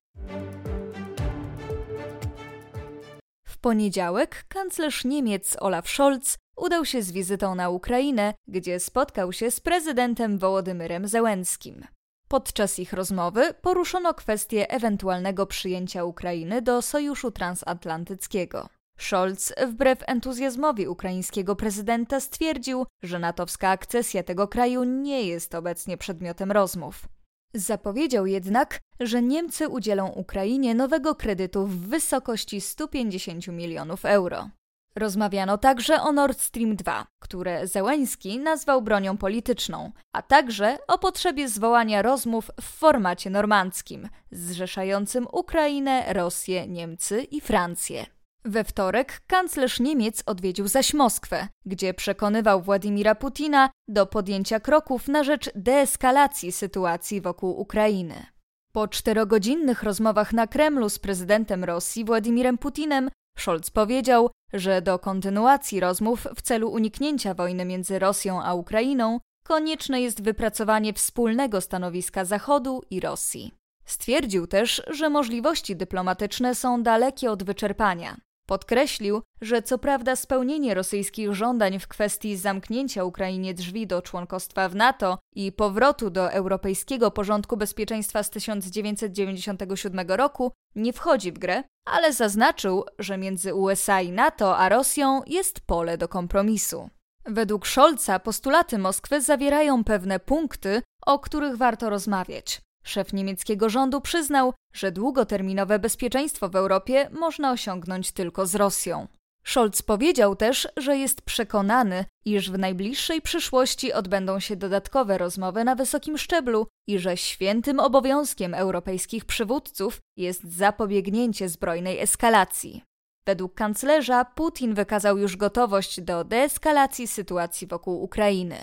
W 3.47 3.57
poniedziałek 3.61 4.45
kanclerz 4.47 5.05
Niemiec 5.05 5.57
Olaf 5.59 5.89
Scholz 5.89 6.37
udał 6.59 6.85
się 6.85 7.01
z 7.01 7.11
wizytą 7.11 7.55
na 7.55 7.69
Ukrainę, 7.69 8.33
gdzie 8.47 8.79
spotkał 8.79 9.33
się 9.33 9.51
z 9.51 9.59
prezydentem 9.59 10.37
Wołodymyrem 10.37 11.07
Zełenskim. 11.07 11.85
Podczas 12.27 12.79
ich 12.79 12.93
rozmowy 12.93 13.53
poruszono 13.61 14.13
kwestię 14.13 14.71
ewentualnego 14.71 15.45
przyjęcia 15.45 16.03
Ukrainy 16.03 16.61
do 16.61 16.81
Sojuszu 16.81 17.31
Transatlantyckiego. 17.31 18.69
Scholz, 18.99 19.53
wbrew 19.67 19.99
entuzjazmowi 20.07 20.87
ukraińskiego 20.87 21.55
prezydenta, 21.55 22.19
stwierdził, 22.19 22.85
że 23.03 23.19
natowska 23.19 23.69
akcesja 23.69 24.23
tego 24.23 24.47
kraju 24.47 24.83
nie 24.83 25.23
jest 25.23 25.55
obecnie 25.55 25.97
przedmiotem 25.97 26.51
rozmów. 26.51 27.05
Zapowiedział 27.53 28.25
jednak, 28.25 28.79
że 28.99 29.21
Niemcy 29.21 29.67
udzielą 29.67 30.07
Ukrainie 30.07 30.75
nowego 30.75 31.15
kredytu 31.15 31.67
w 31.67 31.87
wysokości 31.87 32.61
150 32.61 33.47
milionów 33.47 34.05
euro. 34.05 34.49
Rozmawiano 34.95 35.57
także 35.57 36.01
o 36.01 36.11
Nord 36.11 36.41
Stream 36.41 36.75
2, 36.75 37.07
które 37.19 37.67
Zełański 37.67 38.39
nazwał 38.39 38.81
bronią 38.81 39.17
polityczną, 39.17 39.91
a 40.13 40.21
także 40.21 40.77
o 40.87 40.97
potrzebie 40.97 41.49
zwołania 41.49 42.01
rozmów 42.01 42.51
w 42.61 42.63
formacie 42.63 43.29
normandzkim, 43.29 44.09
zrzeszającym 44.31 45.27
Ukrainę, 45.31 46.13
Rosję, 46.13 46.67
Niemcy 46.67 47.23
i 47.23 47.41
Francję. 47.41 48.05
We 48.45 48.63
wtorek 48.63 49.21
kanclerz 49.27 49.79
Niemiec 49.79 50.23
odwiedził 50.25 50.67
zaś 50.67 50.93
Moskwę, 50.93 51.47
gdzie 51.65 51.93
przekonywał 51.93 52.61
Władimira 52.61 53.15
Putina 53.15 53.69
do 53.87 54.05
podjęcia 54.05 54.59
kroków 54.59 55.07
na 55.07 55.23
rzecz 55.23 55.49
deeskalacji 55.55 56.51
sytuacji 56.51 57.21
wokół 57.21 57.59
Ukrainy. 57.59 58.25
Po 58.71 58.87
czterogodzinnych 58.87 59.83
rozmowach 59.83 60.33
na 60.33 60.47
Kremlu 60.47 60.89
z 60.89 60.99
prezydentem 60.99 61.63
Rosji 61.63 62.05
Władimirem 62.05 62.57
Putinem 62.57 63.09
Scholz 63.37 63.69
powiedział, 63.69 64.29
że 64.53 64.81
do 64.81 64.99
kontynuacji 64.99 65.79
rozmów 65.79 66.27
w 66.35 66.41
celu 66.41 66.71
uniknięcia 66.71 67.33
wojny 67.33 67.65
między 67.65 67.99
Rosją 67.99 68.43
a 68.43 68.53
Ukrainą 68.53 69.19
konieczne 69.43 70.01
jest 70.01 70.23
wypracowanie 70.23 70.93
wspólnego 70.93 71.61
stanowiska 71.61 72.25
Zachodu 72.25 72.81
i 72.89 72.99
Rosji. 72.99 73.53
Stwierdził 73.85 74.47
też, 74.47 74.81
że 74.87 75.09
możliwości 75.09 75.75
dyplomatyczne 75.75 76.55
są 76.55 76.83
dalekie 76.83 77.31
od 77.31 77.43
wyczerpania. 77.43 78.17
Podkreślił, 78.49 79.21
że 79.41 79.61
co 79.61 79.77
prawda 79.77 80.15
spełnienie 80.15 80.73
rosyjskich 80.73 81.33
żądań 81.33 81.79
w 81.79 81.87
kwestii 81.87 82.37
zamknięcia 82.37 83.03
Ukrainie 83.03 83.53
drzwi 83.53 83.87
do 83.87 84.01
członkostwa 84.01 84.69
w 84.69 84.75
NATO 84.75 85.19
i 85.35 85.51
powrotu 85.51 86.09
do 86.09 86.31
europejskiego 86.31 87.11
porządku 87.11 87.57
bezpieczeństwa 87.57 88.23
z 88.23 88.29
1997 88.29 90.07
roku 90.07 90.51
nie 90.75 90.93
wchodzi 90.93 91.31
w 91.31 91.39
grę, 91.39 91.63
ale 91.85 92.13
zaznaczył, 92.13 92.85
że 92.99 93.17
między 93.17 93.55
USA 93.55 94.01
i 94.01 94.11
NATO 94.11 94.57
a 94.57 94.69
Rosją 94.69 95.21
jest 95.27 95.59
pole 95.59 95.97
do 95.97 96.07
kompromisu. 96.07 96.89
Według 97.25 97.67
Scholza 97.67 98.19
postulaty 98.19 98.77
Moskwy 98.77 99.21
zawierają 99.21 99.83
pewne 99.83 100.19
punkty, 100.19 100.81
o 101.05 101.19
których 101.19 101.57
warto 101.57 101.89
rozmawiać. 101.89 102.61
Szef 102.83 103.13
niemieckiego 103.13 103.69
rządu 103.69 104.01
przyznał, 104.01 104.53
że 104.73 104.91
długoterminowe 104.91 105.79
bezpieczeństwo 105.79 106.49
w 106.49 106.55
Europie 106.55 107.09
można 107.11 107.51
osiągnąć 107.51 108.11
tylko 108.11 108.45
z 108.45 108.55
Rosją. 108.55 109.07
Scholz 109.43 109.81
powiedział 109.81 110.35
też, 110.35 110.67
że 110.77 110.97
jest 110.97 111.21
przekonany, 111.21 112.05
iż 112.25 112.51
w 112.51 112.57
najbliższej 112.57 113.21
przyszłości 113.21 113.93
odbędą 113.93 114.39
się 114.39 114.55
dodatkowe 114.55 115.17
rozmowy 115.17 115.63
na 115.63 115.75
wysokim 115.75 116.17
szczeblu 116.17 116.67
i 116.87 116.99
że 116.99 117.17
świętym 117.17 117.79
obowiązkiem 117.79 118.53
europejskich 118.53 119.25
przywódców 119.25 120.01
jest 120.17 120.43
zapobiegnięcie 120.43 121.49
zbrojnej 121.49 121.99
eskalacji. 121.99 122.83
Według 123.25 123.53
kanclerza 123.53 124.25
Putin 124.25 124.73
wykazał 124.73 125.17
już 125.17 125.37
gotowość 125.37 126.01
do 126.01 126.23
deeskalacji 126.23 127.07
sytuacji 127.07 127.67
wokół 127.67 128.03
Ukrainy. 128.03 128.57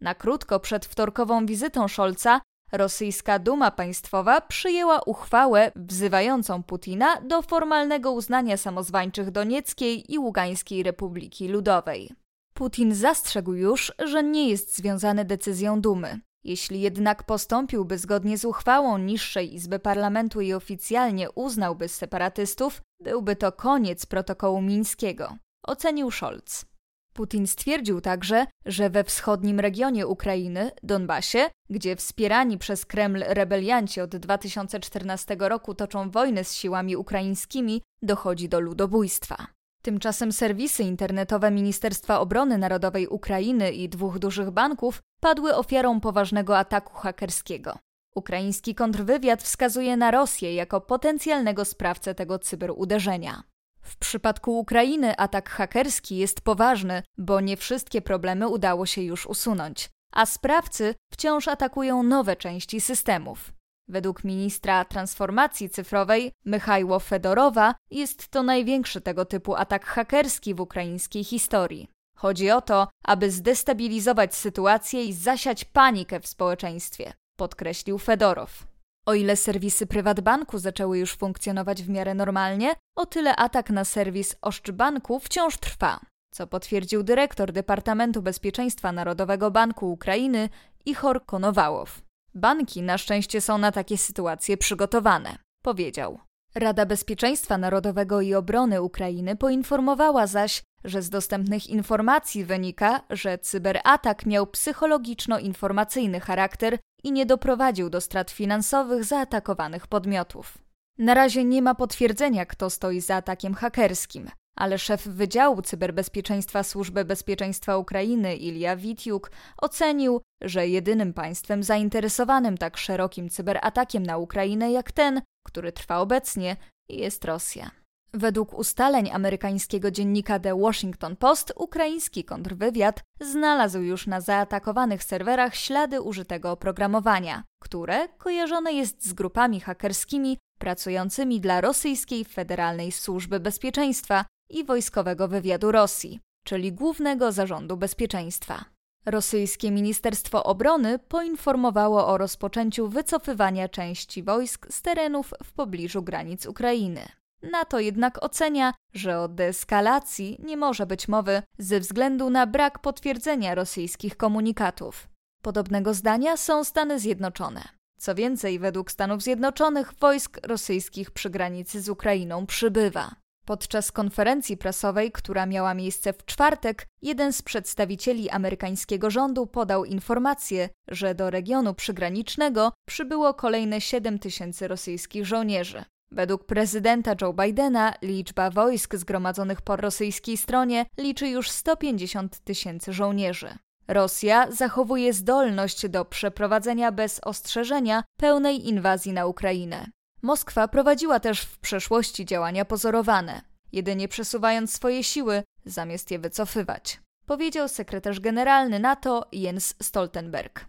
Na 0.00 0.14
krótko 0.14 0.60
przed 0.60 0.86
wtorkową 0.86 1.46
wizytą 1.46 1.88
Scholza 1.88 2.40
Rosyjska 2.72 3.38
Duma 3.38 3.70
Państwowa 3.70 4.40
przyjęła 4.40 5.00
uchwałę 5.00 5.72
wzywającą 5.76 6.62
Putina 6.62 7.20
do 7.20 7.42
formalnego 7.42 8.12
uznania 8.12 8.56
samozwańczych 8.56 9.30
Donieckiej 9.30 10.12
i 10.12 10.18
Ługańskiej 10.18 10.82
Republiki 10.82 11.48
Ludowej. 11.48 12.10
Putin 12.54 12.94
zastrzegł 12.94 13.52
już, 13.52 13.92
że 14.04 14.22
nie 14.22 14.48
jest 14.48 14.76
związany 14.76 15.24
decyzją 15.24 15.80
Dumy. 15.80 16.20
Jeśli 16.44 16.80
jednak 16.80 17.22
postąpiłby 17.22 17.98
zgodnie 17.98 18.38
z 18.38 18.44
uchwałą 18.44 18.98
niższej 18.98 19.54
Izby 19.54 19.78
Parlamentu 19.78 20.40
i 20.40 20.52
oficjalnie 20.52 21.30
uznałby 21.30 21.88
separatystów, 21.88 22.80
byłby 23.00 23.36
to 23.36 23.52
koniec 23.52 24.06
protokołu 24.06 24.62
mińskiego, 24.62 25.36
ocenił 25.62 26.10
Scholz. 26.10 26.64
Putin 27.12 27.46
stwierdził 27.46 28.00
także, 28.00 28.46
że 28.66 28.90
we 28.90 29.04
wschodnim 29.04 29.60
regionie 29.60 30.06
Ukrainy, 30.06 30.70
Donbasie, 30.82 31.50
gdzie 31.70 31.96
wspierani 31.96 32.58
przez 32.58 32.86
Kreml 32.86 33.24
rebelianci 33.26 34.00
od 34.00 34.16
2014 34.16 35.36
roku 35.38 35.74
toczą 35.74 36.10
wojnę 36.10 36.44
z 36.44 36.54
siłami 36.54 36.96
ukraińskimi, 36.96 37.82
dochodzi 38.02 38.48
do 38.48 38.60
ludobójstwa. 38.60 39.46
Tymczasem 39.82 40.32
serwisy 40.32 40.82
internetowe 40.82 41.50
Ministerstwa 41.50 42.20
Obrony 42.20 42.58
Narodowej 42.58 43.06
Ukrainy 43.06 43.72
i 43.72 43.88
dwóch 43.88 44.18
dużych 44.18 44.50
banków 44.50 45.02
padły 45.20 45.54
ofiarą 45.54 46.00
poważnego 46.00 46.58
ataku 46.58 46.94
hakerskiego. 46.94 47.78
Ukraiński 48.14 48.74
kontrwywiad 48.74 49.42
wskazuje 49.42 49.96
na 49.96 50.10
Rosję 50.10 50.54
jako 50.54 50.80
potencjalnego 50.80 51.64
sprawcę 51.64 52.14
tego 52.14 52.38
cyberuderzenia. 52.38 53.42
W 53.88 53.96
przypadku 53.96 54.58
Ukrainy 54.58 55.16
atak 55.16 55.50
hakerski 55.50 56.16
jest 56.16 56.40
poważny, 56.40 57.02
bo 57.18 57.40
nie 57.40 57.56
wszystkie 57.56 58.02
problemy 58.02 58.48
udało 58.48 58.86
się 58.86 59.02
już 59.02 59.26
usunąć. 59.26 59.90
a 60.12 60.26
sprawcy 60.26 60.94
wciąż 61.12 61.48
atakują 61.48 62.02
nowe 62.02 62.36
części 62.36 62.80
systemów. 62.80 63.52
Według 63.88 64.24
ministra 64.24 64.84
transformacji 64.84 65.70
cyfrowej 65.70 66.32
Mychajło 66.44 67.00
Fedorowa 67.00 67.74
jest 67.90 68.28
to 68.28 68.42
największy 68.42 69.00
tego 69.00 69.24
typu 69.24 69.54
atak 69.54 69.86
hakerski 69.86 70.54
w 70.54 70.60
ukraińskiej 70.60 71.24
historii. 71.24 71.88
Chodzi 72.16 72.50
o 72.50 72.60
to, 72.60 72.88
aby 73.04 73.30
zdestabilizować 73.30 74.34
sytuację 74.34 75.04
i 75.04 75.12
zasiać 75.12 75.64
panikę 75.64 76.20
w 76.20 76.26
społeczeństwie, 76.26 77.12
podkreślił 77.36 77.98
Fedorow. 77.98 78.67
O 79.08 79.14
ile 79.14 79.36
serwisy 79.36 79.86
prywatbanku 79.86 80.58
zaczęły 80.58 80.98
już 80.98 81.16
funkcjonować 81.16 81.82
w 81.82 81.88
miarę 81.88 82.14
normalnie, 82.14 82.74
o 82.96 83.06
tyle 83.06 83.36
atak 83.36 83.70
na 83.70 83.84
serwis 83.84 84.36
Oszczbanku 84.42 85.20
wciąż 85.20 85.56
trwa, 85.56 86.00
co 86.34 86.46
potwierdził 86.46 87.02
dyrektor 87.02 87.52
Departamentu 87.52 88.22
Bezpieczeństwa 88.22 88.92
Narodowego 88.92 89.50
Banku 89.50 89.92
Ukrainy 89.92 90.48
Ichor 90.86 91.26
Konowałow. 91.26 92.02
Banki 92.34 92.82
na 92.82 92.98
szczęście 92.98 93.40
są 93.40 93.58
na 93.58 93.72
takie 93.72 93.98
sytuacje 93.98 94.56
przygotowane, 94.56 95.38
powiedział. 95.62 96.18
Rada 96.54 96.86
Bezpieczeństwa 96.86 97.58
Narodowego 97.58 98.20
i 98.20 98.34
Obrony 98.34 98.82
Ukrainy 98.82 99.36
poinformowała 99.36 100.26
zaś, 100.26 100.62
że 100.84 101.02
z 101.02 101.10
dostępnych 101.10 101.66
informacji 101.66 102.44
wynika, 102.44 103.00
że 103.10 103.38
cyberatak 103.38 104.26
miał 104.26 104.46
psychologiczno-informacyjny 104.46 106.20
charakter 106.20 106.78
i 107.04 107.12
nie 107.12 107.26
doprowadził 107.26 107.90
do 107.90 108.00
strat 108.00 108.30
finansowych 108.30 109.04
zaatakowanych 109.04 109.86
podmiotów. 109.86 110.58
Na 110.98 111.14
razie 111.14 111.44
nie 111.44 111.62
ma 111.62 111.74
potwierdzenia, 111.74 112.46
kto 112.46 112.70
stoi 112.70 113.00
za 113.00 113.16
atakiem 113.16 113.54
hakerskim, 113.54 114.30
ale 114.56 114.78
szef 114.78 115.06
Wydziału 115.06 115.62
Cyberbezpieczeństwa 115.62 116.62
Służby 116.62 117.04
Bezpieczeństwa 117.04 117.76
Ukrainy 117.76 118.36
Ilja 118.36 118.76
Witiuk 118.76 119.30
ocenił, 119.62 120.20
że 120.42 120.68
jedynym 120.68 121.12
państwem 121.12 121.62
zainteresowanym 121.62 122.58
tak 122.58 122.76
szerokim 122.76 123.28
cyberatakiem 123.30 124.02
na 124.02 124.18
Ukrainę 124.18 124.72
jak 124.72 124.92
ten, 124.92 125.22
który 125.46 125.72
trwa 125.72 125.98
obecnie, 125.98 126.56
jest 126.88 127.24
Rosja. 127.24 127.70
Według 128.14 128.54
ustaleń 128.54 129.10
amerykańskiego 129.10 129.90
dziennika 129.90 130.38
The 130.38 130.58
Washington 130.60 131.16
Post, 131.16 131.52
ukraiński 131.56 132.24
kontrwywiad 132.24 133.02
znalazł 133.20 133.80
już 133.80 134.06
na 134.06 134.20
zaatakowanych 134.20 135.04
serwerach 135.04 135.54
ślady 135.54 136.00
użytego 136.00 136.50
oprogramowania, 136.50 137.42
które 137.62 138.08
kojarzone 138.08 138.72
jest 138.72 139.06
z 139.06 139.12
grupami 139.12 139.60
hakerskimi 139.60 140.38
pracującymi 140.58 141.40
dla 141.40 141.60
rosyjskiej 141.60 142.24
Federalnej 142.24 142.92
Służby 142.92 143.40
Bezpieczeństwa 143.40 144.24
i 144.50 144.64
Wojskowego 144.64 145.28
Wywiadu 145.28 145.72
Rosji, 145.72 146.20
czyli 146.44 146.72
Głównego 146.72 147.32
Zarządu 147.32 147.76
Bezpieczeństwa. 147.76 148.64
Rosyjskie 149.06 149.70
Ministerstwo 149.70 150.44
Obrony 150.44 150.98
poinformowało 150.98 152.06
o 152.06 152.18
rozpoczęciu 152.18 152.88
wycofywania 152.88 153.68
części 153.68 154.22
wojsk 154.22 154.66
z 154.70 154.82
terenów 154.82 155.34
w 155.44 155.52
pobliżu 155.52 156.02
granic 156.02 156.46
Ukrainy. 156.46 157.08
NATO 157.42 157.80
jednak 157.80 158.24
ocenia, 158.24 158.74
że 158.94 159.20
o 159.20 159.28
deeskalacji 159.28 160.38
nie 160.44 160.56
może 160.56 160.86
być 160.86 161.08
mowy 161.08 161.42
ze 161.58 161.80
względu 161.80 162.30
na 162.30 162.46
brak 162.46 162.78
potwierdzenia 162.78 163.54
rosyjskich 163.54 164.16
komunikatów. 164.16 165.08
Podobnego 165.42 165.94
zdania 165.94 166.36
są 166.36 166.64
Stany 166.64 166.98
Zjednoczone. 166.98 167.68
Co 167.98 168.14
więcej, 168.14 168.58
według 168.58 168.90
Stanów 168.90 169.22
Zjednoczonych 169.22 169.92
wojsk 170.00 170.38
rosyjskich 170.46 171.10
przy 171.10 171.30
granicy 171.30 171.80
z 171.80 171.88
Ukrainą 171.88 172.46
przybywa. 172.46 173.14
Podczas 173.44 173.92
konferencji 173.92 174.56
prasowej, 174.56 175.12
która 175.12 175.46
miała 175.46 175.74
miejsce 175.74 176.12
w 176.12 176.24
czwartek, 176.24 176.86
jeden 177.02 177.32
z 177.32 177.42
przedstawicieli 177.42 178.30
amerykańskiego 178.30 179.10
rządu 179.10 179.46
podał 179.46 179.84
informację, 179.84 180.68
że 180.88 181.14
do 181.14 181.30
regionu 181.30 181.74
przygranicznego 181.74 182.72
przybyło 182.88 183.34
kolejne 183.34 183.80
7 183.80 184.18
tysięcy 184.18 184.68
rosyjskich 184.68 185.26
żołnierzy. 185.26 185.84
Według 186.10 186.44
prezydenta 186.44 187.14
Joe 187.20 187.32
Bidena 187.32 187.94
liczba 188.02 188.50
wojsk 188.50 188.94
zgromadzonych 188.94 189.62
po 189.62 189.76
rosyjskiej 189.76 190.36
stronie 190.36 190.86
liczy 190.98 191.28
już 191.28 191.50
150 191.50 192.38
tysięcy 192.38 192.92
żołnierzy. 192.92 193.58
Rosja 193.88 194.50
zachowuje 194.50 195.12
zdolność 195.12 195.88
do 195.88 196.04
przeprowadzenia 196.04 196.92
bez 196.92 197.20
ostrzeżenia 197.24 198.04
pełnej 198.16 198.68
inwazji 198.68 199.12
na 199.12 199.26
Ukrainę. 199.26 199.86
Moskwa 200.22 200.68
prowadziła 200.68 201.20
też 201.20 201.40
w 201.40 201.58
przeszłości 201.58 202.24
działania 202.24 202.64
pozorowane, 202.64 203.40
jedynie 203.72 204.08
przesuwając 204.08 204.74
swoje 204.74 205.04
siły 205.04 205.42
zamiast 205.64 206.10
je 206.10 206.18
wycofywać, 206.18 207.00
powiedział 207.26 207.68
sekretarz 207.68 208.20
generalny 208.20 208.78
NATO 208.78 209.26
Jens 209.32 209.74
Stoltenberg. 209.82 210.64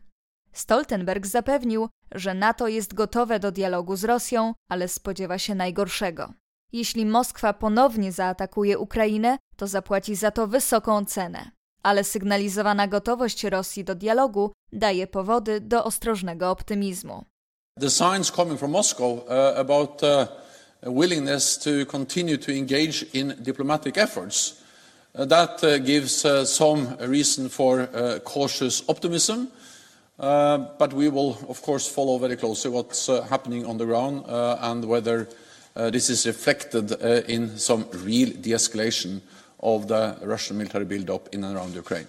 Stoltenberg 0.53 1.27
zapewnił, 1.27 1.89
że 2.11 2.33
NATO 2.33 2.67
jest 2.67 2.93
gotowe 2.93 3.39
do 3.39 3.51
dialogu 3.51 3.95
z 3.95 4.03
Rosją, 4.03 4.53
ale 4.69 4.87
spodziewa 4.87 5.37
się 5.37 5.55
najgorszego. 5.55 6.33
Jeśli 6.73 7.05
Moskwa 7.05 7.53
ponownie 7.53 8.11
zaatakuje 8.11 8.79
Ukrainę, 8.79 9.37
to 9.55 9.67
zapłaci 9.67 10.15
za 10.15 10.31
to 10.31 10.47
wysoką 10.47 11.05
cenę. 11.05 11.51
Ale 11.83 12.03
sygnalizowana 12.03 12.87
gotowość 12.87 13.43
Rosji 13.43 13.83
do 13.83 13.95
dialogu 13.95 14.51
daje 14.73 15.07
powody 15.07 15.61
do 15.61 15.83
ostrożnego 15.83 16.51
optymizmu. 16.51 17.25
The 17.79 17.89
signs 17.89 18.31
coming 18.31 18.59
from 18.59 18.71
Moscow 18.71 19.11
uh, 19.11 19.59
about 19.59 20.01
uh, 20.03 20.27
willingness 20.95 21.59
to 21.59 21.69
continue 21.87 22.37
to 22.37 22.51
engage 22.51 23.05
in 23.13 23.33
diplomatic 23.39 23.97
efforts 23.97 24.55
uh, 25.15 25.25
that 25.25 25.61
gives 25.85 26.25
some 26.45 26.87
reason 26.99 27.49
for 27.49 27.87
cautious 28.23 28.83
optimism. 28.87 29.47
Uh, 30.19 30.87
we 30.93 31.07
will, 31.07 31.37
of 31.47 31.61
course, 31.61 31.87
follow 31.87 32.19
very 32.19 32.35
closely 32.35 32.71
what's 32.71 33.09
uh, 33.09 33.23
happening 33.29 33.65
on 33.65 33.77
the 33.77 33.85
ground 33.85 34.25
uh, 34.27 34.57
and 34.61 34.85
whether 34.85 35.27
this 35.91 36.09
is 36.09 36.25
reflected 36.25 36.91
in 37.29 37.57
some 37.57 37.85
real 38.05 38.29
de-escalation 38.41 39.21
of 39.59 39.87
the 39.87 40.17
Russian 40.21 40.57
military 40.57 40.85
in 41.31 41.43
and 41.43 41.55
around 41.55 41.75
Ukraine. 41.75 42.07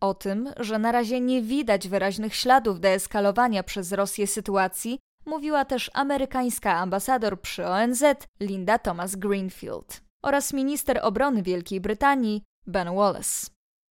O 0.00 0.14
tym, 0.14 0.52
że 0.60 0.78
na 0.78 0.92
razie 0.92 1.20
nie 1.20 1.42
widać 1.42 1.88
wyraźnych 1.88 2.34
śladów 2.34 2.80
deeskalowania 2.80 3.62
przez 3.62 3.92
Rosję 3.92 4.26
sytuacji, 4.26 4.98
mówiła 5.26 5.64
też 5.64 5.90
amerykańska 5.94 6.72
ambasador 6.72 7.40
przy 7.40 7.66
ONZ 7.66 8.02
Linda 8.40 8.78
Thomas 8.78 9.16
Greenfield 9.16 10.00
oraz 10.22 10.52
minister 10.52 11.00
obrony 11.02 11.42
Wielkiej 11.42 11.80
Brytanii 11.80 12.42
Ben 12.66 12.94
Wallace. 12.94 13.46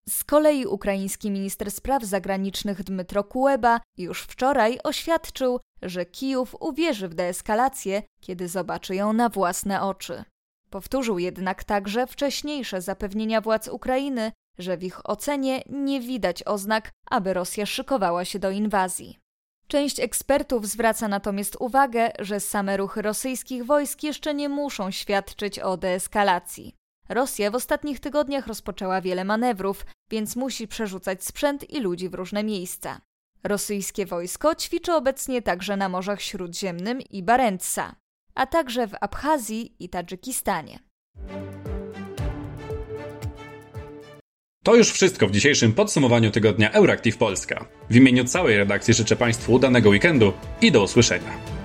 Z 0.09 0.23
kolei 0.23 0.65
ukraiński 0.65 1.31
minister 1.31 1.71
spraw 1.71 2.03
zagranicznych 2.03 2.83
Dmytro 2.83 3.23
Kuleba 3.23 3.81
już 3.97 4.21
wczoraj 4.21 4.79
oświadczył, 4.83 5.59
że 5.81 6.05
Kijów 6.05 6.55
uwierzy 6.59 7.07
w 7.07 7.13
deeskalację, 7.13 8.03
kiedy 8.21 8.47
zobaczy 8.47 8.95
ją 8.95 9.13
na 9.13 9.29
własne 9.29 9.81
oczy. 9.81 10.23
Powtórzył 10.69 11.19
jednak 11.19 11.63
także 11.63 12.07
wcześniejsze 12.07 12.81
zapewnienia 12.81 13.41
władz 13.41 13.67
Ukrainy, 13.67 14.31
że 14.57 14.77
w 14.77 14.83
ich 14.83 15.09
ocenie 15.09 15.61
nie 15.69 16.01
widać 16.01 16.43
oznak, 16.47 16.91
aby 17.09 17.33
Rosja 17.33 17.65
szykowała 17.65 18.25
się 18.25 18.39
do 18.39 18.51
inwazji. 18.51 19.19
Część 19.67 19.99
ekspertów 19.99 20.67
zwraca 20.67 21.07
natomiast 21.07 21.57
uwagę, 21.59 22.11
że 22.19 22.39
same 22.39 22.77
ruchy 22.77 23.01
rosyjskich 23.01 23.65
wojsk 23.65 24.03
jeszcze 24.03 24.33
nie 24.33 24.49
muszą 24.49 24.91
świadczyć 24.91 25.59
o 25.59 25.77
deeskalacji. 25.77 26.78
Rosja 27.09 27.51
w 27.51 27.55
ostatnich 27.55 27.99
tygodniach 27.99 28.47
rozpoczęła 28.47 29.01
wiele 29.01 29.25
manewrów, 29.25 29.85
więc 30.11 30.35
musi 30.35 30.67
przerzucać 30.67 31.23
sprzęt 31.23 31.69
i 31.69 31.79
ludzi 31.79 32.09
w 32.09 32.13
różne 32.13 32.43
miejsca. 32.43 33.01
Rosyjskie 33.43 34.05
wojsko 34.05 34.55
ćwiczy 34.55 34.93
obecnie 34.93 35.41
także 35.41 35.77
na 35.77 35.89
Morzach 35.89 36.21
Śródziemnym 36.21 37.01
i 37.01 37.23
Barentsa, 37.23 37.95
a 38.35 38.45
także 38.45 38.87
w 38.87 38.95
Abchazji 39.01 39.75
i 39.79 39.89
Tadżykistanie. 39.89 40.79
To 44.63 44.75
już 44.75 44.91
wszystko 44.91 45.27
w 45.27 45.31
dzisiejszym 45.31 45.73
podsumowaniu 45.73 46.31
tygodnia 46.31 46.71
Euractiv 46.71 47.17
Polska. 47.17 47.65
W 47.89 47.95
imieniu 47.95 48.25
całej 48.25 48.57
redakcji 48.57 48.93
życzę 48.93 49.15
Państwu 49.15 49.53
udanego 49.53 49.89
weekendu 49.89 50.33
i 50.61 50.71
do 50.71 50.83
usłyszenia. 50.83 51.58